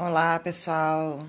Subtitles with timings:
[0.00, 1.26] Olá, pessoal.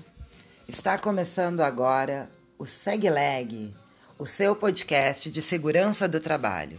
[0.68, 3.74] Está começando agora o SegLeg,
[4.16, 6.78] o seu podcast de segurança do trabalho.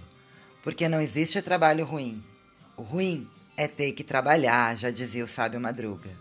[0.63, 2.23] Porque não existe trabalho ruim.
[2.77, 3.27] O ruim
[3.57, 6.11] é ter que trabalhar, já dizia o sábio Madruga.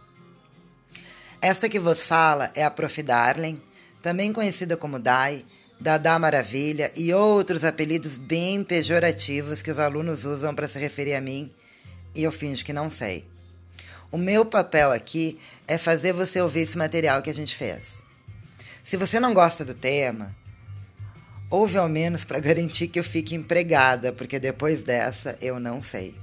[1.40, 3.00] Esta que vos fala é a Prof.
[3.00, 3.62] Darling,
[4.02, 5.46] também conhecida como Dai,
[5.78, 11.20] Dada Maravilha e outros apelidos bem pejorativos que os alunos usam para se referir a
[11.20, 11.48] mim
[12.12, 13.24] e eu finjo que não sei.
[14.12, 15.38] O meu papel aqui
[15.68, 18.02] é fazer você ouvir esse material que a gente fez.
[18.82, 20.34] Se você não gosta do tema,
[21.48, 26.16] ouve ao menos para garantir que eu fique empregada, porque depois dessa eu não sei.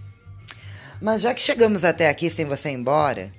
[1.02, 3.32] Mas já que chegamos até aqui sem você ir embora,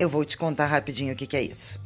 [0.00, 1.78] eu vou te contar rapidinho o que, que é isso.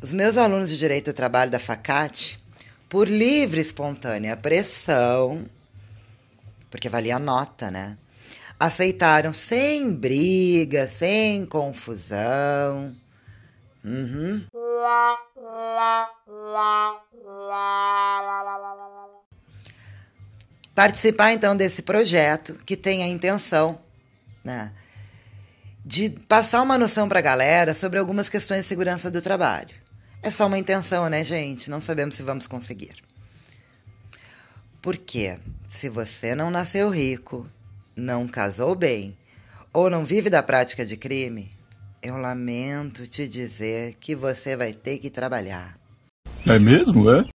[0.00, 2.42] Os meus alunos de Direito do Trabalho da FACAT
[2.88, 5.44] por livre espontânea pressão,
[6.70, 7.96] porque valia a nota, né?
[8.58, 12.94] Aceitaram sem briga, sem confusão.
[13.84, 14.44] Uhum.
[20.74, 23.78] Participar então desse projeto que tem a intenção
[24.42, 24.72] né,
[25.84, 29.83] de passar uma noção para a galera sobre algumas questões de segurança do trabalho.
[30.24, 31.68] É só uma intenção, né, gente?
[31.68, 32.94] Não sabemos se vamos conseguir.
[34.80, 35.36] Porque
[35.70, 37.46] se você não nasceu rico,
[37.94, 39.14] não casou bem
[39.70, 41.52] ou não vive da prática de crime,
[42.02, 45.78] eu lamento te dizer que você vai ter que trabalhar.
[46.46, 47.26] É mesmo, é?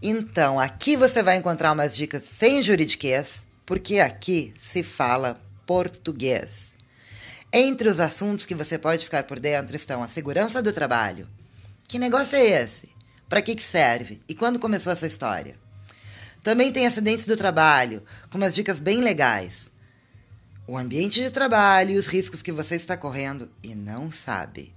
[0.00, 6.75] Então, aqui você vai encontrar umas dicas sem juridiquês, porque aqui se fala português.
[7.58, 11.26] Entre os assuntos que você pode ficar por dentro estão a segurança do trabalho.
[11.88, 12.90] Que negócio é esse?
[13.30, 14.20] Para que, que serve?
[14.28, 15.56] E quando começou essa história?
[16.42, 19.72] Também tem acidentes do trabalho, com umas dicas bem legais.
[20.68, 24.74] O ambiente de trabalho e os riscos que você está correndo e não sabe.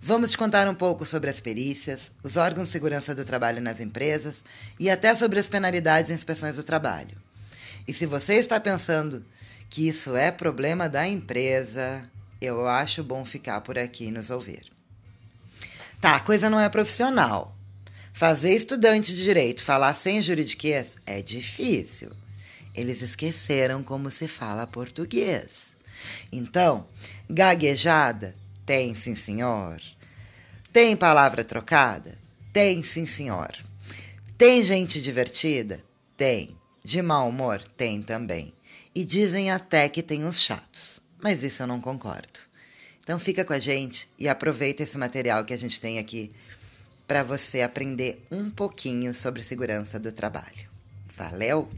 [0.00, 3.80] Vamos te contar um pouco sobre as perícias, os órgãos de segurança do trabalho nas
[3.80, 4.44] empresas
[4.78, 7.16] e até sobre as penalidades e inspeções do trabalho.
[7.84, 9.26] E se você está pensando
[9.74, 12.08] que isso é problema da empresa,
[12.40, 14.66] eu acho bom ficar por aqui e nos ouvir.
[16.00, 17.52] Tá, a coisa não é profissional.
[18.12, 22.12] Fazer estudante de direito falar sem juridiquês é difícil.
[22.72, 25.74] Eles esqueceram como se fala português.
[26.30, 26.86] Então,
[27.28, 28.32] gaguejada?
[28.64, 29.82] Tem, sim, senhor.
[30.72, 32.16] Tem palavra trocada?
[32.52, 33.50] Tem, sim, senhor.
[34.38, 35.82] Tem gente divertida?
[36.16, 36.56] Tem.
[36.84, 37.60] De mau humor?
[37.76, 38.54] Tem também.
[38.94, 41.00] E dizem até que tem uns chatos.
[41.20, 42.40] Mas isso eu não concordo.
[43.00, 46.32] Então fica com a gente e aproveita esse material que a gente tem aqui
[47.06, 50.68] para você aprender um pouquinho sobre segurança do trabalho.
[51.16, 51.70] Valeu!